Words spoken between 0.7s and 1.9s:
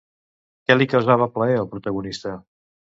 li causava plaer al